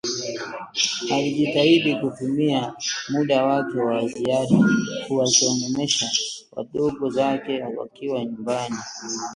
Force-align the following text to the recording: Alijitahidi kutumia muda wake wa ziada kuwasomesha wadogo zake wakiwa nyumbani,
Alijitahidi 1.13 1.95
kutumia 1.95 2.73
muda 3.09 3.45
wake 3.45 3.77
wa 3.77 4.07
ziada 4.07 4.55
kuwasomesha 5.07 6.09
wadogo 6.51 7.09
zake 7.09 7.63
wakiwa 7.77 8.25
nyumbani, 8.25 8.77